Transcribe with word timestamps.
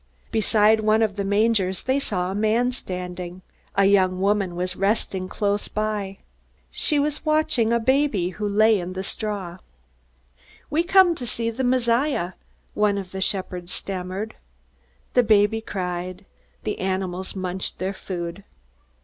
Beside 0.31 0.79
one 0.79 1.03
of 1.03 1.15
the 1.15 1.23
mangers 1.23 1.83
they 1.83 1.99
saw 1.99 2.31
a 2.31 2.33
man 2.33 2.71
standing. 2.71 3.43
A 3.75 3.85
young 3.85 4.19
woman 4.19 4.55
was 4.55 4.75
resting 4.75 5.29
close 5.29 5.67
by. 5.67 6.17
She 6.71 6.97
was 6.97 7.23
watching 7.23 7.71
a 7.71 7.79
baby 7.79 8.29
who 8.29 8.49
lay 8.49 8.79
in 8.79 8.93
the 8.93 9.03
straw. 9.03 9.59
"We 10.71 10.81
came 10.81 11.13
to 11.13 11.27
see 11.27 11.51
the 11.51 11.63
Messiah," 11.63 12.33
one 12.73 12.97
of 12.97 13.11
the 13.11 13.21
shepherds 13.21 13.73
stammered. 13.73 14.33
The 15.13 15.21
baby 15.21 15.61
cried. 15.61 16.25
The 16.63 16.79
animals 16.79 17.35
munched 17.35 17.77
their 17.77 17.93
food. 17.93 18.43